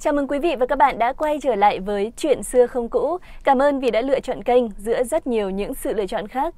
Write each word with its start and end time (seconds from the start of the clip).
Chào 0.00 0.12
mừng 0.12 0.28
quý 0.28 0.38
vị 0.38 0.56
và 0.56 0.66
các 0.66 0.78
bạn 0.78 0.98
đã 0.98 1.12
quay 1.12 1.38
trở 1.42 1.54
lại 1.54 1.80
với 1.80 2.12
Chuyện 2.16 2.42
xưa 2.42 2.66
không 2.66 2.88
cũ. 2.88 3.18
Cảm 3.44 3.62
ơn 3.62 3.80
vì 3.80 3.90
đã 3.90 4.00
lựa 4.00 4.20
chọn 4.20 4.42
kênh 4.42 4.64
giữa 4.76 5.04
rất 5.04 5.26
nhiều 5.26 5.50
những 5.50 5.74
sự 5.74 5.92
lựa 5.92 6.06
chọn 6.06 6.28
khác. 6.28 6.54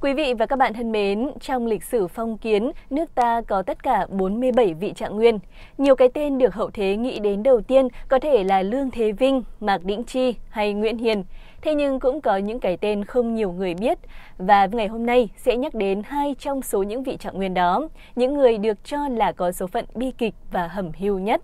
Quý 0.00 0.14
vị 0.14 0.34
và 0.34 0.46
các 0.46 0.56
bạn 0.56 0.72
thân 0.74 0.92
mến, 0.92 1.30
trong 1.40 1.66
lịch 1.66 1.84
sử 1.84 2.06
phong 2.06 2.38
kiến, 2.38 2.70
nước 2.90 3.14
ta 3.14 3.42
có 3.48 3.62
tất 3.62 3.82
cả 3.82 4.06
47 4.10 4.74
vị 4.74 4.92
trạng 4.96 5.16
nguyên. 5.16 5.38
Nhiều 5.78 5.96
cái 5.96 6.08
tên 6.14 6.38
được 6.38 6.54
hậu 6.54 6.70
thế 6.70 6.96
nghĩ 6.96 7.18
đến 7.18 7.42
đầu 7.42 7.60
tiên 7.60 7.88
có 8.08 8.18
thể 8.18 8.44
là 8.44 8.62
Lương 8.62 8.90
Thế 8.90 9.12
Vinh, 9.12 9.42
Mạc 9.60 9.84
Đĩnh 9.84 10.04
Chi 10.04 10.34
hay 10.50 10.72
Nguyễn 10.72 10.98
Hiền. 10.98 11.24
Thế 11.62 11.74
nhưng 11.74 12.00
cũng 12.00 12.20
có 12.20 12.36
những 12.36 12.60
cái 12.60 12.76
tên 12.76 13.04
không 13.04 13.34
nhiều 13.34 13.52
người 13.52 13.74
biết 13.74 13.98
và 14.38 14.66
ngày 14.66 14.88
hôm 14.88 15.06
nay 15.06 15.28
sẽ 15.36 15.56
nhắc 15.56 15.74
đến 15.74 16.02
hai 16.06 16.34
trong 16.38 16.62
số 16.62 16.82
những 16.82 17.02
vị 17.02 17.16
trạng 17.16 17.34
nguyên 17.34 17.54
đó, 17.54 17.88
những 18.16 18.34
người 18.34 18.58
được 18.58 18.84
cho 18.84 19.08
là 19.08 19.32
có 19.32 19.52
số 19.52 19.66
phận 19.66 19.84
bi 19.94 20.12
kịch 20.18 20.34
và 20.52 20.66
hầm 20.66 20.90
hưu 20.98 21.18
nhất. 21.18 21.42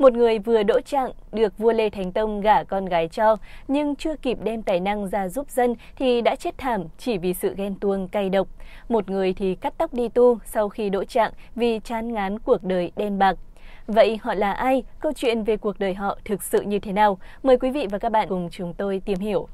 Một 0.00 0.12
người 0.12 0.38
vừa 0.38 0.62
đỗ 0.62 0.80
trạng 0.80 1.10
được 1.32 1.58
vua 1.58 1.72
Lê 1.72 1.90
Thánh 1.90 2.12
Tông 2.12 2.40
gả 2.40 2.62
con 2.62 2.84
gái 2.86 3.08
cho, 3.08 3.36
nhưng 3.68 3.96
chưa 3.96 4.16
kịp 4.16 4.38
đem 4.42 4.62
tài 4.62 4.80
năng 4.80 5.08
ra 5.08 5.28
giúp 5.28 5.50
dân 5.50 5.74
thì 5.96 6.20
đã 6.20 6.36
chết 6.36 6.58
thảm 6.58 6.84
chỉ 6.98 7.18
vì 7.18 7.34
sự 7.34 7.54
ghen 7.56 7.74
tuông 7.80 8.08
cay 8.08 8.30
độc. 8.30 8.48
Một 8.88 9.10
người 9.10 9.32
thì 9.32 9.54
cắt 9.54 9.74
tóc 9.78 9.94
đi 9.94 10.08
tu 10.08 10.38
sau 10.44 10.68
khi 10.68 10.90
đỗ 10.90 11.04
trạng 11.04 11.32
vì 11.54 11.80
chán 11.84 12.12
ngán 12.12 12.38
cuộc 12.38 12.64
đời 12.64 12.92
đen 12.96 13.18
bạc. 13.18 13.36
Vậy 13.86 14.18
họ 14.22 14.34
là 14.34 14.52
ai? 14.52 14.82
Câu 15.00 15.12
chuyện 15.12 15.44
về 15.44 15.56
cuộc 15.56 15.78
đời 15.78 15.94
họ 15.94 16.18
thực 16.24 16.42
sự 16.42 16.60
như 16.60 16.78
thế 16.78 16.92
nào? 16.92 17.18
Mời 17.42 17.56
quý 17.56 17.70
vị 17.70 17.86
và 17.90 17.98
các 17.98 18.12
bạn 18.12 18.28
cùng 18.28 18.48
chúng 18.52 18.74
tôi 18.74 19.02
tìm 19.04 19.18
hiểu. 19.18 19.48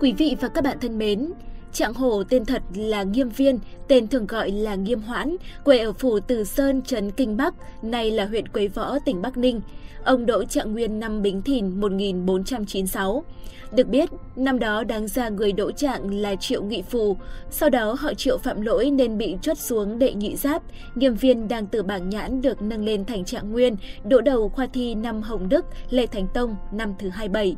Quý 0.00 0.12
vị 0.18 0.36
và 0.40 0.48
các 0.48 0.64
bạn 0.64 0.78
thân 0.80 0.98
mến, 0.98 1.32
Trạng 1.74 1.94
Hổ 1.94 2.22
tên 2.24 2.44
thật 2.44 2.62
là 2.74 3.02
Nghiêm 3.02 3.28
Viên, 3.28 3.58
tên 3.88 4.08
thường 4.08 4.26
gọi 4.26 4.50
là 4.50 4.74
Nghiêm 4.74 5.00
Hoãn, 5.00 5.36
quê 5.64 5.78
ở 5.78 5.92
phủ 5.92 6.20
Từ 6.20 6.44
Sơn, 6.44 6.82
trấn 6.82 7.10
Kinh 7.10 7.36
Bắc, 7.36 7.54
nay 7.82 8.10
là 8.10 8.26
huyện 8.26 8.48
Quế 8.48 8.68
Võ, 8.68 8.98
tỉnh 8.98 9.22
Bắc 9.22 9.36
Ninh. 9.36 9.60
Ông 10.04 10.26
đỗ 10.26 10.44
trạng 10.44 10.72
nguyên 10.72 11.00
năm 11.00 11.22
Bính 11.22 11.42
Thìn 11.42 11.80
1496. 11.80 13.24
Được 13.72 13.88
biết, 13.88 14.10
năm 14.36 14.58
đó 14.58 14.84
đáng 14.84 15.08
ra 15.08 15.28
người 15.28 15.52
đỗ 15.52 15.72
trạng 15.72 16.14
là 16.14 16.34
Triệu 16.34 16.62
Nghị 16.62 16.82
Phù, 16.82 17.16
sau 17.50 17.70
đó 17.70 17.96
họ 17.98 18.14
Triệu 18.14 18.38
phạm 18.38 18.60
lỗi 18.60 18.90
nên 18.90 19.18
bị 19.18 19.36
chốt 19.42 19.58
xuống 19.58 19.98
đệ 19.98 20.14
nhị 20.14 20.36
giáp. 20.36 20.62
Nghiêm 20.94 21.14
viên 21.14 21.48
đang 21.48 21.66
từ 21.66 21.82
bảng 21.82 22.08
nhãn 22.08 22.42
được 22.42 22.62
nâng 22.62 22.84
lên 22.84 23.04
thành 23.04 23.24
trạng 23.24 23.52
nguyên, 23.52 23.76
đỗ 24.04 24.20
đầu 24.20 24.48
khoa 24.48 24.66
thi 24.66 24.94
năm 24.94 25.22
Hồng 25.22 25.48
Đức, 25.48 25.64
Lê 25.90 26.06
Thánh 26.06 26.26
Tông 26.34 26.56
năm 26.72 26.94
thứ 26.98 27.08
27. 27.08 27.56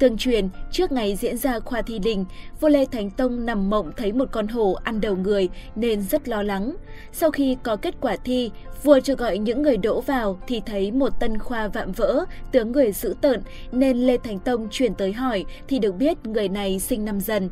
Tương 0.00 0.16
truyền, 0.16 0.48
trước 0.70 0.92
ngày 0.92 1.16
diễn 1.16 1.36
ra 1.36 1.60
khoa 1.60 1.82
thi 1.82 1.98
đình, 1.98 2.24
vua 2.60 2.68
Lê 2.68 2.84
Thánh 2.86 3.10
Tông 3.10 3.46
nằm 3.46 3.70
mộng 3.70 3.90
thấy 3.96 4.12
một 4.12 4.28
con 4.32 4.48
hổ 4.48 4.72
ăn 4.72 5.00
đầu 5.00 5.16
người 5.16 5.48
nên 5.76 6.02
rất 6.02 6.28
lo 6.28 6.42
lắng. 6.42 6.76
Sau 7.12 7.30
khi 7.30 7.56
có 7.62 7.76
kết 7.76 7.94
quả 8.00 8.16
thi, 8.24 8.50
vua 8.82 9.00
cho 9.00 9.14
gọi 9.14 9.38
những 9.38 9.62
người 9.62 9.76
đỗ 9.76 10.00
vào 10.00 10.40
thì 10.46 10.62
thấy 10.66 10.92
một 10.92 11.20
tân 11.20 11.38
khoa 11.38 11.68
vạm 11.68 11.92
vỡ, 11.92 12.24
tướng 12.52 12.72
người 12.72 12.92
dữ 12.92 13.14
tợn 13.20 13.42
nên 13.72 13.96
Lê 13.98 14.16
Thánh 14.16 14.38
Tông 14.38 14.68
chuyển 14.70 14.94
tới 14.94 15.12
hỏi 15.12 15.44
thì 15.68 15.78
được 15.78 15.92
biết 15.92 16.26
người 16.26 16.48
này 16.48 16.78
sinh 16.78 17.04
năm 17.04 17.20
dần. 17.20 17.50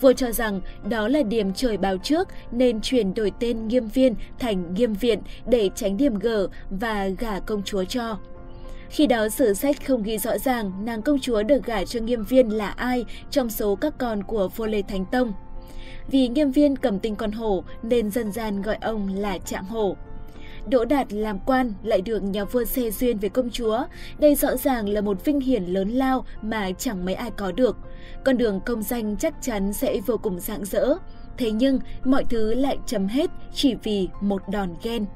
Vua 0.00 0.12
cho 0.12 0.32
rằng 0.32 0.60
đó 0.88 1.08
là 1.08 1.22
điểm 1.22 1.52
trời 1.54 1.76
báo 1.76 1.96
trước 1.98 2.28
nên 2.52 2.80
chuyển 2.80 3.14
đổi 3.14 3.32
tên 3.40 3.68
Nghiêm 3.68 3.88
Viên 3.88 4.14
thành 4.38 4.74
Nghiêm 4.74 4.94
Viện 4.94 5.18
để 5.46 5.70
tránh 5.74 5.96
điểm 5.96 6.18
gở 6.18 6.48
và 6.70 7.08
gả 7.18 7.40
công 7.40 7.62
chúa 7.62 7.84
cho. 7.84 8.18
Khi 8.90 9.06
đó 9.06 9.28
sử 9.28 9.54
sách 9.54 9.86
không 9.86 10.02
ghi 10.02 10.18
rõ 10.18 10.38
ràng, 10.38 10.84
nàng 10.84 11.02
công 11.02 11.20
chúa 11.20 11.42
được 11.42 11.64
gả 11.64 11.84
cho 11.84 12.00
nghiêm 12.00 12.24
viên 12.24 12.48
là 12.48 12.68
ai 12.68 13.04
trong 13.30 13.50
số 13.50 13.74
các 13.74 13.94
con 13.98 14.22
của 14.22 14.48
vua 14.48 14.66
Lê 14.66 14.82
Thánh 14.82 15.04
Tông. 15.04 15.32
Vì 16.10 16.28
nghiêm 16.28 16.50
viên 16.50 16.76
cầm 16.76 16.98
tinh 16.98 17.16
con 17.16 17.32
hổ 17.32 17.64
nên 17.82 18.10
dân 18.10 18.32
gian 18.32 18.62
gọi 18.62 18.76
ông 18.80 19.08
là 19.14 19.38
Trạm 19.38 19.64
Hổ. 19.64 19.96
Đỗ 20.68 20.84
Đạt 20.84 21.12
làm 21.12 21.38
quan 21.38 21.72
lại 21.82 22.00
được 22.00 22.22
nhà 22.22 22.44
vua 22.44 22.64
xê 22.64 22.90
duyên 22.90 23.18
với 23.18 23.30
công 23.30 23.50
chúa. 23.50 23.84
Đây 24.18 24.34
rõ 24.34 24.56
ràng 24.56 24.88
là 24.88 25.00
một 25.00 25.24
vinh 25.24 25.40
hiển 25.40 25.64
lớn 25.64 25.88
lao 25.88 26.24
mà 26.42 26.70
chẳng 26.78 27.04
mấy 27.04 27.14
ai 27.14 27.30
có 27.30 27.52
được. 27.52 27.76
Con 28.24 28.38
đường 28.38 28.60
công 28.60 28.82
danh 28.82 29.16
chắc 29.16 29.34
chắn 29.40 29.72
sẽ 29.72 30.00
vô 30.06 30.16
cùng 30.16 30.40
rạng 30.40 30.64
rỡ. 30.64 30.94
Thế 31.38 31.50
nhưng 31.50 31.80
mọi 32.04 32.24
thứ 32.30 32.54
lại 32.54 32.78
chấm 32.86 33.06
hết 33.06 33.30
chỉ 33.54 33.74
vì 33.74 34.08
một 34.20 34.42
đòn 34.48 34.74
ghen. 34.82 35.06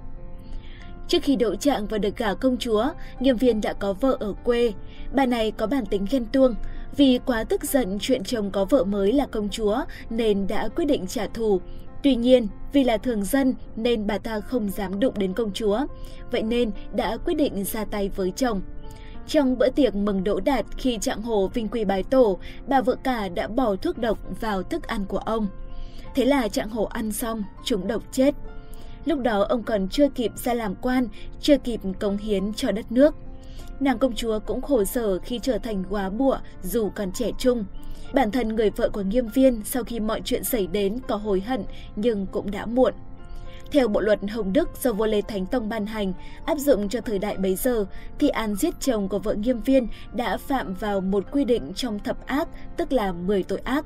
Trước 1.08 1.22
khi 1.22 1.36
đỗ 1.36 1.54
trạng 1.54 1.86
và 1.86 1.98
được 1.98 2.16
gả 2.16 2.34
công 2.34 2.56
chúa, 2.58 2.84
Nghiêm 3.20 3.36
Viên 3.36 3.60
đã 3.60 3.72
có 3.72 3.92
vợ 3.92 4.16
ở 4.20 4.34
quê. 4.44 4.72
Bà 5.14 5.26
này 5.26 5.50
có 5.50 5.66
bản 5.66 5.86
tính 5.86 6.06
ghen 6.10 6.26
tuông. 6.32 6.54
Vì 6.96 7.18
quá 7.26 7.44
tức 7.44 7.64
giận 7.64 7.98
chuyện 8.00 8.24
chồng 8.24 8.50
có 8.50 8.64
vợ 8.64 8.84
mới 8.84 9.12
là 9.12 9.26
công 9.26 9.48
chúa 9.48 9.84
nên 10.10 10.46
đã 10.46 10.68
quyết 10.68 10.84
định 10.84 11.06
trả 11.06 11.26
thù. 11.26 11.60
Tuy 12.02 12.14
nhiên, 12.14 12.48
vì 12.72 12.84
là 12.84 12.96
thường 12.96 13.24
dân 13.24 13.54
nên 13.76 14.06
bà 14.06 14.18
ta 14.18 14.40
không 14.40 14.70
dám 14.70 15.00
đụng 15.00 15.14
đến 15.16 15.32
công 15.32 15.52
chúa. 15.52 15.80
Vậy 16.30 16.42
nên 16.42 16.70
đã 16.94 17.16
quyết 17.16 17.34
định 17.34 17.64
ra 17.64 17.84
tay 17.84 18.08
với 18.08 18.32
chồng. 18.36 18.62
Trong 19.26 19.58
bữa 19.58 19.70
tiệc 19.70 19.94
mừng 19.94 20.24
đỗ 20.24 20.40
đạt 20.40 20.66
khi 20.76 20.98
trạng 21.00 21.22
hồ 21.22 21.50
vinh 21.54 21.68
quỳ 21.68 21.84
bái 21.84 22.02
tổ, 22.02 22.38
bà 22.66 22.80
vợ 22.80 22.96
cả 23.04 23.28
đã 23.28 23.48
bỏ 23.48 23.76
thuốc 23.76 23.98
độc 23.98 24.18
vào 24.40 24.62
thức 24.62 24.86
ăn 24.86 25.04
của 25.04 25.18
ông. 25.18 25.46
Thế 26.14 26.24
là 26.24 26.48
trạng 26.48 26.68
hồ 26.68 26.84
ăn 26.84 27.12
xong, 27.12 27.44
chúng 27.64 27.86
độc 27.86 28.02
chết. 28.12 28.34
Lúc 29.04 29.20
đó 29.20 29.46
ông 29.48 29.62
còn 29.62 29.88
chưa 29.88 30.08
kịp 30.08 30.32
ra 30.36 30.54
làm 30.54 30.74
quan, 30.74 31.08
chưa 31.40 31.58
kịp 31.58 31.80
cống 32.00 32.16
hiến 32.16 32.54
cho 32.54 32.72
đất 32.72 32.92
nước. 32.92 33.14
Nàng 33.80 33.98
công 33.98 34.14
chúa 34.14 34.38
cũng 34.38 34.60
khổ 34.60 34.84
sở 34.84 35.18
khi 35.18 35.38
trở 35.42 35.58
thành 35.58 35.84
quá 35.90 36.10
bụa 36.10 36.38
dù 36.62 36.90
còn 36.94 37.12
trẻ 37.12 37.30
trung. 37.38 37.64
Bản 38.14 38.30
thân 38.30 38.48
người 38.48 38.70
vợ 38.70 38.88
của 38.88 39.02
nghiêm 39.02 39.28
viên 39.28 39.60
sau 39.64 39.84
khi 39.84 40.00
mọi 40.00 40.20
chuyện 40.24 40.44
xảy 40.44 40.66
đến 40.66 40.98
có 41.08 41.16
hối 41.16 41.40
hận 41.40 41.64
nhưng 41.96 42.26
cũng 42.26 42.50
đã 42.50 42.66
muộn. 42.66 42.94
Theo 43.72 43.88
bộ 43.88 44.00
luật 44.00 44.18
Hồng 44.30 44.52
Đức 44.52 44.68
do 44.82 44.92
vua 44.92 45.06
Lê 45.06 45.20
Thánh 45.22 45.46
Tông 45.46 45.68
ban 45.68 45.86
hành, 45.86 46.12
áp 46.44 46.58
dụng 46.58 46.88
cho 46.88 47.00
thời 47.00 47.18
đại 47.18 47.36
bấy 47.36 47.54
giờ, 47.56 47.86
thì 48.18 48.28
án 48.28 48.56
giết 48.56 48.74
chồng 48.80 49.08
của 49.08 49.18
vợ 49.18 49.34
nghiêm 49.34 49.60
viên 49.60 49.88
đã 50.12 50.36
phạm 50.36 50.74
vào 50.74 51.00
một 51.00 51.24
quy 51.32 51.44
định 51.44 51.72
trong 51.74 51.98
thập 51.98 52.26
ác, 52.26 52.48
tức 52.76 52.92
là 52.92 53.12
10 53.12 53.42
tội 53.42 53.58
ác. 53.58 53.84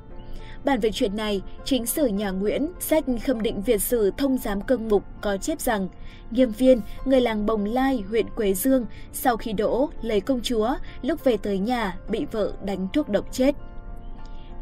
Bàn 0.65 0.81
về 0.81 0.91
chuyện 0.93 1.17
này, 1.17 1.43
chính 1.65 1.87
sử 1.87 2.07
nhà 2.07 2.31
Nguyễn, 2.31 2.69
sách 2.81 3.05
khâm 3.25 3.43
định 3.43 3.63
Việt 3.63 3.83
sử 3.83 4.11
thông 4.19 4.39
giám 4.39 4.61
cương 4.61 4.89
mục 4.89 5.03
có 5.21 5.37
chép 5.37 5.61
rằng 5.61 5.89
Nghiêm 6.31 6.53
viên, 6.53 6.81
người 7.05 7.21
làng 7.21 7.47
Bồng 7.47 7.65
Lai, 7.65 8.05
huyện 8.09 8.27
Quế 8.37 8.55
Dương, 8.55 8.87
sau 9.13 9.37
khi 9.37 9.53
đỗ, 9.53 9.89
lấy 10.03 10.21
công 10.21 10.41
chúa, 10.43 10.75
lúc 11.03 11.25
về 11.25 11.37
tới 11.37 11.59
nhà, 11.59 11.97
bị 12.09 12.27
vợ 12.33 12.53
đánh 12.65 12.89
thuốc 12.93 13.09
độc 13.09 13.33
chết. 13.33 13.55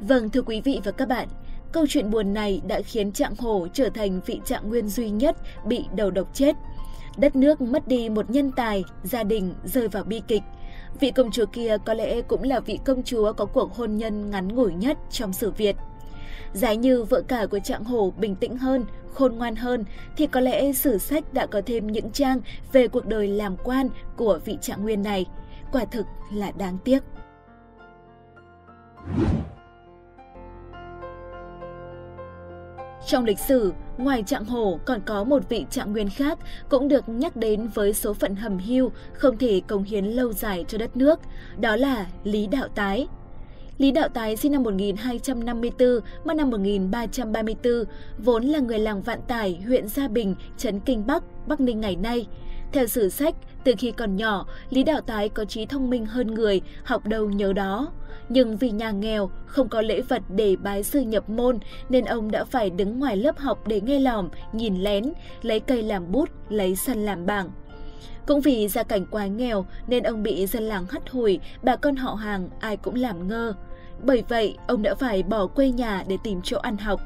Vâng, 0.01 0.31
thưa 0.31 0.43
quý 0.43 0.61
vị 0.61 0.81
và 0.85 0.93
các 0.93 1.09
bạn, 1.09 1.29
câu 1.73 1.87
chuyện 1.89 2.11
buồn 2.11 2.35
này 2.35 2.63
đã 2.67 2.81
khiến 2.83 3.13
Trạng 3.13 3.35
Hổ 3.39 3.67
trở 3.73 3.89
thành 3.89 4.21
vị 4.27 4.41
trạng 4.45 4.69
nguyên 4.69 4.89
duy 4.89 5.11
nhất 5.11 5.37
bị 5.67 5.85
đầu 5.95 6.11
độc 6.11 6.29
chết. 6.35 6.57
Đất 7.17 7.37
nước 7.37 7.61
mất 7.61 7.89
đi 7.89 8.09
một 8.09 8.31
nhân 8.31 8.53
tài, 8.57 8.85
gia 9.03 9.23
đình 9.23 9.55
rơi 9.65 9.89
vào 9.89 10.05
bi 10.05 10.23
kịch. 10.29 10.43
Vị 11.01 11.11
công 11.11 11.31
chúa 11.31 11.47
kia 11.47 11.77
có 11.85 11.95
lẽ 11.95 12.23
cũng 12.23 12.43
là 12.43 12.61
vị 12.61 12.79
công 12.85 13.03
chúa 13.03 13.33
có 13.33 13.45
cuộc 13.45 13.75
hôn 13.75 13.97
nhân 13.97 14.31
ngắn 14.31 14.55
ngủi 14.55 14.75
nhất 14.75 14.99
trong 15.11 15.33
sử 15.33 15.51
Việt. 15.51 15.77
Giá 16.53 16.73
như 16.75 17.05
vợ 17.05 17.23
cả 17.29 17.47
của 17.47 17.59
Trạng 17.59 17.85
Hổ 17.85 18.13
bình 18.17 18.37
tĩnh 18.37 18.57
hơn, 18.57 18.85
khôn 19.15 19.37
ngoan 19.37 19.57
hơn, 19.57 19.85
thì 20.17 20.27
có 20.27 20.41
lẽ 20.41 20.73
sử 20.73 20.99
sách 20.99 21.35
đã 21.35 21.47
có 21.47 21.63
thêm 21.67 21.87
những 21.87 22.11
trang 22.11 22.41
về 22.73 22.89
cuộc 22.89 23.07
đời 23.07 23.29
làm 23.29 23.57
quan 23.65 23.89
của 24.17 24.39
vị 24.45 24.59
Trạng 24.61 24.83
Nguyên 24.83 25.03
này. 25.03 25.27
Quả 25.73 25.85
thực 25.85 26.07
là 26.33 26.53
đáng 26.59 26.79
tiếc. 26.85 27.03
Trong 33.07 33.25
lịch 33.25 33.39
sử, 33.39 33.73
ngoài 33.99 34.23
Trạng 34.27 34.45
Hổ 34.45 34.79
còn 34.85 35.01
có 35.07 35.25
một 35.25 35.49
vị 35.49 35.67
Trạng 35.71 35.93
Nguyên 35.93 36.11
khác 36.11 36.39
cũng 36.69 36.89
được 36.89 37.09
nhắc 37.09 37.37
đến 37.37 37.69
với 37.75 37.93
số 37.93 38.15
phận 38.15 38.37
hầm 38.37 38.59
hưu 38.59 38.91
không 39.13 39.37
thể 39.37 39.61
cống 39.69 39.83
hiến 39.83 40.05
lâu 40.05 40.33
dài 40.33 40.65
cho 40.69 40.79
đất 40.79 40.97
nước, 40.97 41.21
đó 41.61 41.77
là 41.77 42.07
Lý 42.25 42.47
Đạo 42.47 42.69
Tái. 42.75 43.07
Lý 43.79 43.91
Đạo 43.91 44.09
Tái 44.09 44.37
sinh 44.37 44.53
năm 44.53 44.63
1254, 44.63 45.89
mất 46.25 46.37
năm 46.37 46.51
1334, 46.51 47.85
vốn 48.19 48.45
là 48.45 48.59
người 48.59 48.79
làng 48.79 49.03
Vạn 49.03 49.21
Tải, 49.29 49.63
huyện 49.67 49.89
Gia 49.89 50.09
Bình, 50.09 50.35
trấn 50.57 50.81
Kinh 50.81 51.07
Bắc, 51.07 51.23
Bắc 51.47 51.61
Ninh 51.61 51.81
ngày 51.81 51.97
nay. 51.97 52.27
Theo 52.75 52.87
sử 52.87 53.09
sách, 53.09 53.35
từ 53.65 53.73
khi 53.79 53.93
còn 53.93 54.17
nhỏ, 54.17 54.47
Lý 54.71 54.85
Đạo 54.85 55.01
Tái 55.01 55.29
có 55.29 55.45
trí 55.45 55.67
thông 55.67 55.91
minh 55.91 56.07
hơn 56.07 56.35
người, 56.35 56.61
học 56.85 57.07
đâu 57.07 57.31
nhớ 57.31 57.53
đó. 57.53 57.93
Nhưng 58.29 58.57
vì 58.57 58.71
nhà 58.71 58.91
nghèo, 58.91 59.31
không 59.47 59.69
có 59.69 59.81
lễ 59.81 60.01
vật 60.01 60.23
để 60.29 60.57
bái 60.57 60.83
sư 60.83 61.01
nhập 61.01 61.31
môn, 61.31 61.59
nên 61.89 62.05
ông 62.05 62.31
đã 62.31 62.45
phải 62.45 62.71
đứng 62.71 62.99
ngoài 62.99 63.17
lớp 63.17 63.39
học 63.39 63.69
để 63.69 63.81
nghe 63.81 63.99
lỏm, 63.99 64.29
nhìn 64.53 64.77
lén, 64.77 65.13
lấy 65.43 65.61
cây 65.61 65.83
làm 65.83 66.13
bút, 66.13 66.31
lấy 66.49 66.77
săn 66.77 67.05
làm 67.05 67.27
bảng. 67.27 67.51
Cũng 68.27 68.41
vì 68.41 68.69
gia 68.69 68.83
cảnh 68.83 69.07
quá 69.11 69.27
nghèo 69.27 69.67
nên 69.87 70.03
ông 70.03 70.23
bị 70.23 70.47
dân 70.47 70.63
làng 70.63 70.87
hắt 70.91 71.11
hủi, 71.11 71.41
bà 71.63 71.77
con 71.77 71.97
họ 71.97 72.15
hàng 72.15 72.49
ai 72.61 72.77
cũng 72.77 72.95
làm 72.95 73.29
ngơ. 73.29 73.55
Bởi 74.03 74.23
vậy, 74.29 74.57
ông 74.67 74.83
đã 74.83 74.95
phải 74.95 75.23
bỏ 75.23 75.47
quê 75.47 75.71
nhà 75.71 76.05
để 76.09 76.17
tìm 76.25 76.41
chỗ 76.45 76.59
ăn 76.59 76.77
học. 76.77 77.01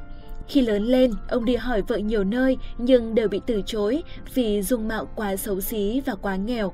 Khi 0.48 0.60
lớn 0.60 0.84
lên, 0.84 1.12
ông 1.28 1.44
đi 1.44 1.56
hỏi 1.56 1.82
vợ 1.82 1.96
nhiều 1.96 2.24
nơi 2.24 2.56
nhưng 2.78 3.14
đều 3.14 3.28
bị 3.28 3.40
từ 3.46 3.62
chối 3.66 4.02
vì 4.34 4.62
dung 4.62 4.88
mạo 4.88 5.08
quá 5.14 5.36
xấu 5.36 5.60
xí 5.60 6.02
và 6.06 6.14
quá 6.14 6.36
nghèo. 6.36 6.72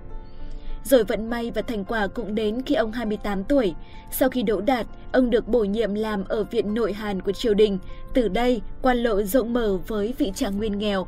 Rồi 0.85 1.05
vận 1.05 1.31
may 1.31 1.51
và 1.51 1.63
thành 1.63 1.85
quả 1.85 2.07
cũng 2.07 2.35
đến 2.35 2.63
khi 2.63 2.75
ông 2.75 2.93
28 2.93 3.45
tuổi. 3.45 3.75
Sau 4.11 4.29
khi 4.29 4.43
đỗ 4.43 4.61
đạt, 4.61 4.87
ông 5.13 5.31
được 5.31 5.49
bổ 5.49 5.65
nhiệm 5.65 5.95
làm 5.95 6.25
ở 6.25 6.45
Viện 6.45 6.75
Nội 6.75 6.93
Hàn 6.93 7.23
của 7.23 7.33
triều 7.33 7.55
đình. 7.55 7.79
Từ 8.15 8.29
đây, 8.29 8.61
quan 8.83 8.99
lộ 8.99 9.23
rộng 9.23 9.53
mở 9.53 9.79
với 9.87 10.15
vị 10.19 10.33
trạng 10.35 10.59
nguyên 10.59 10.79
nghèo. 10.79 11.07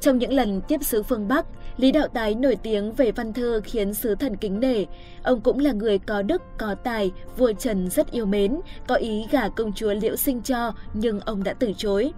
Trong 0.00 0.18
những 0.18 0.32
lần 0.32 0.60
tiếp 0.68 0.80
sứ 0.82 1.02
phương 1.02 1.28
Bắc, 1.28 1.46
Lý 1.76 1.92
Đạo 1.92 2.08
Tái 2.08 2.34
nổi 2.34 2.56
tiếng 2.56 2.92
về 2.92 3.12
văn 3.12 3.32
thơ 3.32 3.60
khiến 3.64 3.94
sứ 3.94 4.14
thần 4.14 4.36
kính 4.36 4.60
nể. 4.60 4.84
Ông 5.22 5.40
cũng 5.40 5.58
là 5.58 5.72
người 5.72 5.98
có 5.98 6.22
đức, 6.22 6.42
có 6.58 6.74
tài, 6.74 7.10
vua 7.36 7.52
Trần 7.52 7.90
rất 7.90 8.10
yêu 8.10 8.26
mến, 8.26 8.60
có 8.88 8.94
ý 8.94 9.26
gả 9.30 9.48
công 9.48 9.72
chúa 9.72 9.94
Liễu 9.94 10.16
Sinh 10.16 10.42
cho, 10.42 10.72
nhưng 10.94 11.20
ông 11.20 11.44
đã 11.44 11.52
từ 11.52 11.72
chối. 11.76 12.12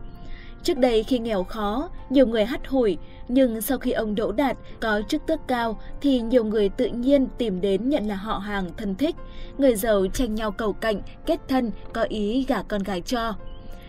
Trước 0.63 0.79
đây 0.79 1.03
khi 1.03 1.19
nghèo 1.19 1.45
khó, 1.45 1.91
nhiều 2.11 2.27
người 2.27 2.45
hắt 2.45 2.69
hủi, 2.69 2.99
nhưng 3.29 3.61
sau 3.61 3.79
khi 3.79 3.93
ông 3.93 4.15
đỗ 4.15 4.33
đạt 4.33 4.57
có 4.81 5.03
chức 5.09 5.23
tước 5.27 5.41
cao 5.49 5.81
thì 6.01 6.21
nhiều 6.21 6.45
người 6.45 6.69
tự 6.69 6.87
nhiên 6.87 7.27
tìm 7.39 7.61
đến 7.61 7.89
nhận 7.89 8.09
là 8.09 8.15
họ 8.15 8.39
hàng 8.39 8.71
thân 8.77 8.95
thích. 8.95 9.17
Người 9.59 9.75
giàu 9.77 10.07
tranh 10.07 10.35
nhau 10.35 10.51
cầu 10.51 10.73
cạnh, 10.73 11.01
kết 11.27 11.41
thân, 11.49 11.71
có 11.93 12.03
ý 12.03 12.45
gả 12.49 12.63
con 12.63 12.83
gái 12.83 13.01
cho. 13.01 13.35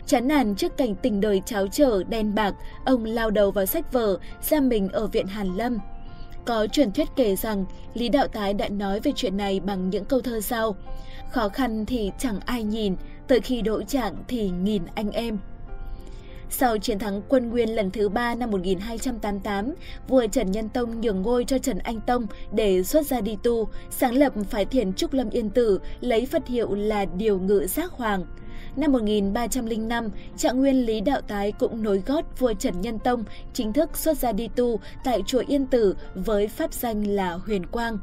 Chán 0.07 0.27
nản 0.27 0.55
trước 0.55 0.77
cảnh 0.77 0.95
tình 0.95 1.21
đời 1.21 1.41
cháo 1.45 1.67
trở 1.67 2.03
đen 2.03 2.35
bạc, 2.35 2.55
ông 2.85 3.05
lao 3.05 3.29
đầu 3.29 3.51
vào 3.51 3.65
sách 3.65 3.93
vở, 3.93 4.17
giam 4.41 4.69
mình 4.69 4.89
ở 4.89 5.07
viện 5.07 5.27
Hàn 5.27 5.55
Lâm. 5.55 5.77
Có 6.45 6.67
truyền 6.67 6.91
thuyết 6.91 7.07
kể 7.15 7.35
rằng 7.35 7.65
Lý 7.93 8.09
Đạo 8.09 8.27
Tái 8.27 8.53
đã 8.53 8.69
nói 8.69 8.99
về 8.99 9.11
chuyện 9.15 9.37
này 9.37 9.59
bằng 9.59 9.89
những 9.89 10.05
câu 10.05 10.21
thơ 10.21 10.41
sau. 10.41 10.75
Khó 11.31 11.49
khăn 11.49 11.85
thì 11.85 12.11
chẳng 12.19 12.39
ai 12.45 12.63
nhìn, 12.63 12.95
tới 13.27 13.39
khi 13.39 13.61
đỗ 13.61 13.81
trạng 13.83 14.15
thì 14.27 14.49
nghìn 14.49 14.83
anh 14.95 15.11
em. 15.11 15.37
Sau 16.49 16.77
chiến 16.77 16.99
thắng 16.99 17.21
quân 17.29 17.49
Nguyên 17.49 17.69
lần 17.69 17.91
thứ 17.91 18.09
ba 18.09 18.35
năm 18.35 18.51
1288, 18.51 19.73
vua 20.07 20.27
Trần 20.27 20.51
Nhân 20.51 20.69
Tông 20.69 21.01
nhường 21.01 21.21
ngôi 21.21 21.45
cho 21.45 21.57
Trần 21.57 21.77
Anh 21.77 22.01
Tông 22.01 22.27
để 22.51 22.83
xuất 22.83 23.05
gia 23.05 23.21
đi 23.21 23.37
tu, 23.43 23.67
sáng 23.89 24.13
lập 24.13 24.33
phái 24.49 24.65
thiền 24.65 24.93
Trúc 24.93 25.13
Lâm 25.13 25.29
Yên 25.29 25.49
Tử, 25.49 25.79
lấy 26.01 26.25
Phật 26.25 26.47
hiệu 26.47 26.73
là 26.73 27.05
Điều 27.05 27.39
Ngự 27.39 27.65
Giác 27.67 27.91
Hoàng. 27.91 28.25
Năm 28.75 28.91
1305, 28.91 30.09
Trạng 30.37 30.59
Nguyên 30.59 30.85
Lý 30.85 31.01
Đạo 31.01 31.21
Tái 31.21 31.51
cũng 31.51 31.83
nối 31.83 32.03
gót 32.05 32.39
vua 32.39 32.53
Trần 32.53 32.81
Nhân 32.81 32.99
Tông 32.99 33.23
chính 33.53 33.73
thức 33.73 33.97
xuất 33.97 34.17
gia 34.17 34.31
đi 34.31 34.47
tu 34.55 34.79
tại 35.03 35.21
chùa 35.25 35.43
Yên 35.47 35.65
Tử 35.65 35.95
với 36.15 36.47
pháp 36.47 36.73
danh 36.73 37.07
là 37.07 37.33
Huyền 37.33 37.65
Quang. 37.65 37.97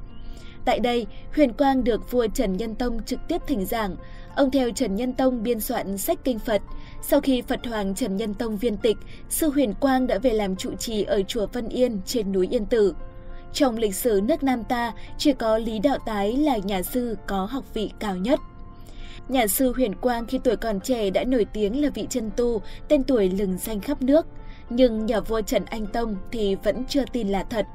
Tại 0.65 0.81
đây, 0.81 1.07
Huyền 1.35 1.53
Quang 1.53 1.85
được 1.85 2.11
vua 2.11 2.27
Trần 2.35 2.57
Nhân 2.57 2.75
Tông 2.75 3.03
trực 3.03 3.21
tiếp 3.29 3.43
thỉnh 3.47 3.65
giảng. 3.65 3.97
Ông 4.37 4.51
theo 4.51 4.71
Trần 4.71 4.97
Nhân 4.97 5.13
Tông 5.13 5.43
biên 5.43 5.61
soạn 5.61 5.99
sách 5.99 6.19
kinh 6.25 6.39
Phật. 6.39 6.63
Sau 7.03 7.21
khi 7.21 7.43
Phật 7.43 7.67
Hoàng 7.67 7.95
Trần 7.95 8.17
Nhân 8.17 8.35
Tông 8.35 8.57
viên 8.57 8.77
tịch, 8.77 8.97
sư 9.29 9.51
Huyền 9.51 9.75
Quang 9.75 10.07
đã 10.07 10.19
về 10.19 10.31
làm 10.31 10.57
trụ 10.57 10.75
trì 10.75 11.03
ở 11.03 11.23
chùa 11.23 11.47
Vân 11.53 11.69
Yên 11.69 12.01
trên 12.07 12.33
núi 12.33 12.49
Yên 12.51 12.67
Tử. 12.67 12.95
Trong 13.53 13.79
lịch 13.79 13.95
sử 13.95 14.21
nước 14.25 14.43
Nam 14.43 14.65
ta, 14.65 14.93
chỉ 15.19 15.33
có 15.33 15.59
Lý 15.59 15.79
Đạo 15.79 15.99
Tái 16.07 16.37
là 16.37 16.57
nhà 16.57 16.83
sư 16.83 17.17
có 17.27 17.45
học 17.45 17.65
vị 17.75 17.91
cao 18.01 18.17
nhất. 18.17 18.41
Nhà 19.29 19.47
sư 19.47 19.73
Huyền 19.77 19.95
Quang 19.95 20.27
khi 20.27 20.39
tuổi 20.45 20.57
còn 20.57 20.81
trẻ 20.81 21.11
đã 21.11 21.25
nổi 21.25 21.47
tiếng 21.53 21.83
là 21.83 21.91
vị 21.95 22.07
chân 22.11 22.31
tu, 22.37 22.63
tên 22.89 23.03
tuổi 23.03 23.31
lừng 23.31 23.59
danh 23.59 23.81
khắp 23.81 24.03
nước. 24.03 24.27
Nhưng 24.71 25.07
nhà 25.07 25.21
vua 25.21 25.41
Trần 25.41 25.65
Anh 25.65 25.87
Tông 25.87 26.17
thì 26.33 26.55
vẫn 26.55 26.85
chưa 26.89 27.05
tin 27.13 27.29
là 27.29 27.45
thật. 27.45 27.67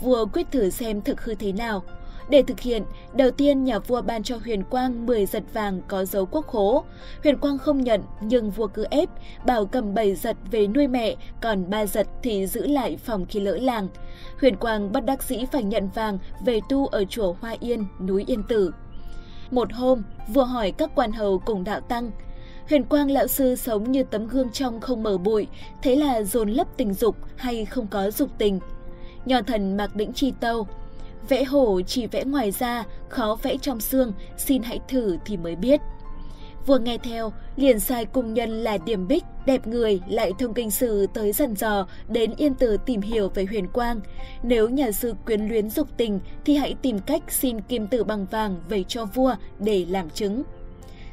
Vua 0.00 0.26
quyết 0.26 0.46
thử 0.50 0.70
xem 0.70 1.02
thực 1.02 1.24
hư 1.24 1.34
thế 1.34 1.52
nào. 1.52 1.82
Để 2.30 2.42
thực 2.42 2.60
hiện, 2.60 2.82
đầu 3.14 3.30
tiên 3.30 3.64
nhà 3.64 3.78
vua 3.78 4.02
ban 4.02 4.22
cho 4.22 4.36
Huyền 4.44 4.64
Quang 4.64 5.06
10 5.06 5.26
giật 5.26 5.42
vàng 5.52 5.80
có 5.88 6.04
dấu 6.04 6.26
quốc 6.26 6.46
khố. 6.46 6.84
Huyền 7.22 7.38
Quang 7.38 7.58
không 7.58 7.80
nhận 7.80 8.02
nhưng 8.20 8.50
vua 8.50 8.66
cứ 8.66 8.86
ép, 8.90 9.08
bảo 9.46 9.66
cầm 9.66 9.94
7 9.94 10.14
giật 10.14 10.36
về 10.50 10.66
nuôi 10.66 10.88
mẹ, 10.88 11.16
còn 11.40 11.70
3 11.70 11.86
giật 11.86 12.06
thì 12.22 12.46
giữ 12.46 12.66
lại 12.66 12.96
phòng 12.96 13.26
khi 13.26 13.40
lỡ 13.40 13.56
làng. 13.56 13.88
Huyền 14.40 14.56
Quang 14.56 14.92
bất 14.92 15.04
đắc 15.04 15.22
dĩ 15.22 15.44
phải 15.52 15.62
nhận 15.62 15.88
vàng 15.88 16.18
về 16.44 16.60
tu 16.68 16.86
ở 16.86 17.04
chùa 17.04 17.32
Hoa 17.40 17.56
Yên, 17.60 17.84
núi 18.00 18.24
Yên 18.26 18.42
Tử. 18.48 18.72
Một 19.52 19.72
hôm, 19.72 20.02
vua 20.28 20.44
hỏi 20.44 20.72
các 20.78 20.90
quan 20.94 21.12
hầu 21.12 21.38
cùng 21.38 21.64
đạo 21.64 21.80
tăng. 21.80 22.10
Huyền 22.68 22.84
Quang 22.84 23.10
lão 23.10 23.26
sư 23.26 23.56
sống 23.56 23.92
như 23.92 24.02
tấm 24.02 24.26
gương 24.26 24.50
trong 24.52 24.80
không 24.80 25.02
mở 25.02 25.18
bụi, 25.18 25.46
thế 25.82 25.96
là 25.96 26.22
dồn 26.22 26.50
lấp 26.50 26.66
tình 26.76 26.94
dục 26.94 27.16
hay 27.36 27.64
không 27.64 27.86
có 27.86 28.10
dục 28.10 28.30
tình. 28.38 28.60
Nho 29.24 29.42
thần 29.42 29.76
Mạc 29.76 29.96
Đĩnh 29.96 30.12
Chi 30.12 30.32
Tâu 30.40 30.66
Vẽ 31.28 31.44
hổ 31.44 31.80
chỉ 31.82 32.06
vẽ 32.06 32.24
ngoài 32.24 32.50
da, 32.50 32.84
khó 33.08 33.36
vẽ 33.42 33.56
trong 33.56 33.80
xương, 33.80 34.12
xin 34.36 34.62
hãy 34.62 34.80
thử 34.88 35.16
thì 35.24 35.36
mới 35.36 35.56
biết. 35.56 35.80
Vừa 36.66 36.78
nghe 36.78 36.98
theo, 36.98 37.32
liền 37.56 37.80
sai 37.80 38.04
cung 38.04 38.34
nhân 38.34 38.50
là 38.50 38.78
Điểm 38.78 39.08
Bích, 39.08 39.24
đẹp 39.46 39.66
người 39.66 40.00
lại 40.08 40.32
thông 40.38 40.54
kinh 40.54 40.70
sử 40.70 41.06
tới 41.14 41.32
dần 41.32 41.56
dò 41.56 41.86
đến 42.08 42.34
Yên 42.36 42.54
Tử 42.54 42.76
tìm 42.86 43.00
hiểu 43.00 43.28
về 43.28 43.44
huyền 43.44 43.68
quang. 43.68 44.00
Nếu 44.42 44.68
nhà 44.68 44.92
sư 44.92 45.14
quyến 45.26 45.48
luyến 45.48 45.70
dục 45.70 45.88
tình 45.96 46.20
thì 46.44 46.56
hãy 46.56 46.74
tìm 46.82 46.98
cách 46.98 47.22
xin 47.28 47.60
kim 47.60 47.86
tử 47.86 48.04
bằng 48.04 48.26
vàng 48.30 48.56
về 48.68 48.84
cho 48.88 49.04
vua 49.04 49.34
để 49.58 49.86
làm 49.88 50.10
chứng. 50.10 50.42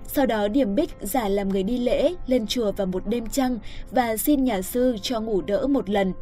Sau 0.07 0.25
đó 0.25 0.47
Điểm 0.47 0.75
Bích 0.75 0.89
giả 1.01 1.29
làm 1.29 1.49
người 1.49 1.63
đi 1.63 1.77
lễ 1.77 2.13
lên 2.27 2.47
chùa 2.47 2.71
vào 2.71 2.87
một 2.87 3.07
đêm 3.07 3.27
trăng 3.27 3.59
và 3.91 4.17
xin 4.17 4.43
nhà 4.43 4.61
sư 4.61 4.95
cho 5.01 5.19
ngủ 5.19 5.41
đỡ 5.41 5.67
một 5.67 5.89
lần. 5.89 6.13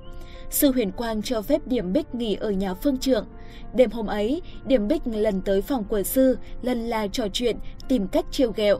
Sư 0.49 0.71
Huyền 0.71 0.91
Quang 0.91 1.21
cho 1.21 1.41
phép 1.41 1.67
Điểm 1.67 1.93
Bích 1.93 2.15
nghỉ 2.15 2.35
ở 2.35 2.51
nhà 2.51 2.73
phương 2.73 2.97
trượng. 2.97 3.25
Đêm 3.73 3.91
hôm 3.91 4.05
ấy, 4.05 4.41
Điểm 4.65 4.87
Bích 4.87 5.07
lần 5.07 5.41
tới 5.41 5.61
phòng 5.61 5.83
của 5.83 6.03
sư, 6.03 6.37
lần 6.61 6.89
là 6.89 7.07
trò 7.07 7.27
chuyện, 7.33 7.57
tìm 7.87 8.07
cách 8.07 8.25
chiêu 8.31 8.51
ghẹo. 8.51 8.79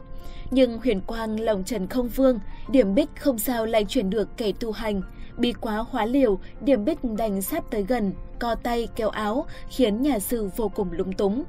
Nhưng 0.50 0.78
huyền 0.78 1.00
quang 1.00 1.40
lòng 1.40 1.64
trần 1.64 1.86
không 1.86 2.08
vương, 2.08 2.40
điểm 2.70 2.94
bích 2.94 3.08
không 3.16 3.38
sao 3.38 3.66
lại 3.66 3.84
chuyển 3.88 4.10
được 4.10 4.28
kẻ 4.36 4.52
tu 4.60 4.72
hành 4.72 5.02
bi 5.38 5.52
quá 5.52 5.84
hóa 5.90 6.06
liều, 6.06 6.38
điểm 6.60 6.84
bích 6.84 6.98
đành 7.04 7.42
sát 7.42 7.70
tới 7.70 7.82
gần, 7.82 8.12
co 8.38 8.54
tay 8.54 8.88
kéo 8.96 9.08
áo, 9.08 9.46
khiến 9.68 10.02
nhà 10.02 10.18
sư 10.18 10.50
vô 10.56 10.68
cùng 10.68 10.92
lúng 10.92 11.12
túng. 11.12 11.44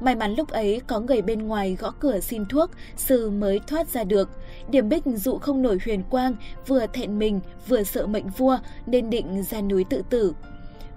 May 0.00 0.14
mắn 0.14 0.34
lúc 0.34 0.48
ấy 0.48 0.80
có 0.86 1.00
người 1.00 1.22
bên 1.22 1.46
ngoài 1.46 1.76
gõ 1.80 1.90
cửa 1.90 2.20
xin 2.20 2.46
thuốc, 2.46 2.70
sư 2.96 3.30
mới 3.30 3.60
thoát 3.66 3.88
ra 3.88 4.04
được. 4.04 4.30
Điểm 4.68 4.88
bích 4.88 5.02
dụ 5.06 5.38
không 5.38 5.62
nổi 5.62 5.78
huyền 5.84 6.02
quang, 6.10 6.34
vừa 6.66 6.86
thẹn 6.86 7.18
mình, 7.18 7.40
vừa 7.68 7.82
sợ 7.82 8.06
mệnh 8.06 8.28
vua, 8.28 8.58
nên 8.86 9.10
định 9.10 9.42
ra 9.42 9.60
núi 9.60 9.84
tự 9.84 10.02
tử. 10.10 10.32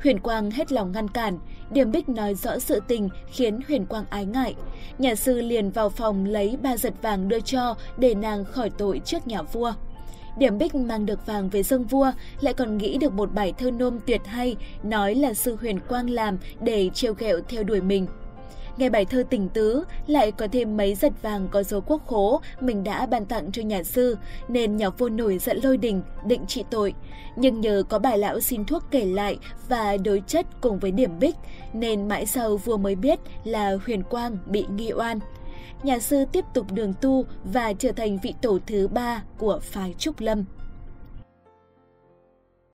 Huyền 0.03 0.19
Quang 0.19 0.51
hết 0.51 0.71
lòng 0.71 0.91
ngăn 0.91 1.07
cản, 1.07 1.39
Điểm 1.71 1.91
Bích 1.91 2.09
nói 2.09 2.35
rõ 2.35 2.59
sự 2.59 2.81
tình 2.87 3.09
khiến 3.27 3.59
Huyền 3.67 3.85
Quang 3.85 4.05
ái 4.09 4.25
ngại. 4.25 4.55
Nhà 4.97 5.15
sư 5.15 5.41
liền 5.41 5.69
vào 5.69 5.89
phòng 5.89 6.25
lấy 6.25 6.57
ba 6.61 6.77
giật 6.77 6.93
vàng 7.01 7.29
đưa 7.29 7.39
cho 7.39 7.75
để 7.97 8.15
nàng 8.15 8.45
khỏi 8.45 8.69
tội 8.69 9.01
trước 9.05 9.27
nhà 9.27 9.41
vua. 9.41 9.73
Điểm 10.38 10.57
Bích 10.57 10.75
mang 10.75 11.06
được 11.06 11.25
vàng 11.25 11.50
về 11.50 11.63
dâng 11.63 11.83
vua, 11.83 12.12
lại 12.41 12.53
còn 12.53 12.77
nghĩ 12.77 12.97
được 12.97 13.13
một 13.13 13.33
bài 13.33 13.53
thơ 13.57 13.71
nôm 13.71 14.00
tuyệt 14.07 14.21
hay, 14.25 14.56
nói 14.83 15.15
là 15.15 15.33
sư 15.33 15.57
Huyền 15.62 15.80
Quang 15.80 16.09
làm 16.09 16.38
để 16.62 16.89
trêu 16.94 17.13
ghẹo 17.13 17.39
theo 17.50 17.63
đuổi 17.63 17.81
mình. 17.81 18.07
Nghe 18.77 18.89
bài 18.89 19.06
thơ 19.06 19.24
tình 19.30 19.50
tứ, 19.50 19.83
lại 20.07 20.31
có 20.31 20.47
thêm 20.51 20.77
mấy 20.77 20.95
giật 20.95 21.13
vàng 21.21 21.47
có 21.51 21.63
dấu 21.63 21.81
quốc 21.81 22.07
khố 22.07 22.41
mình 22.59 22.83
đã 22.83 23.06
ban 23.06 23.25
tặng 23.25 23.51
cho 23.51 23.62
nhà 23.62 23.83
sư, 23.83 24.18
nên 24.47 24.77
nhà 24.77 24.89
vua 24.89 25.09
nổi 25.09 25.38
giận 25.38 25.59
lôi 25.63 25.77
đình, 25.77 26.01
định 26.25 26.45
trị 26.47 26.63
tội. 26.69 26.94
Nhưng 27.36 27.62
nhờ 27.62 27.83
có 27.89 28.00
bài 28.00 28.18
lão 28.18 28.39
xin 28.39 28.65
thuốc 28.65 28.84
kể 28.91 29.05
lại 29.05 29.38
và 29.69 29.98
đối 29.98 30.24
chất 30.27 30.46
cùng 30.62 30.79
với 30.79 30.91
điểm 30.91 31.19
bích, 31.19 31.36
nên 31.74 32.07
mãi 32.07 32.25
sau 32.25 32.57
vua 32.57 32.77
mới 32.77 32.96
biết 32.96 33.19
là 33.43 33.77
huyền 33.86 34.03
quang 34.03 34.38
bị 34.46 34.65
nghi 34.75 34.91
oan. 34.91 35.19
Nhà 35.84 36.00
sư 36.00 36.25
tiếp 36.32 36.46
tục 36.53 36.72
đường 36.72 36.93
tu 37.01 37.25
và 37.43 37.74
trở 37.74 37.91
thành 37.91 38.20
vị 38.24 38.34
tổ 38.41 38.60
thứ 38.67 38.88
ba 38.88 39.24
của 39.38 39.60
phái 39.62 39.93
Trúc 39.98 40.20
Lâm. 40.20 40.43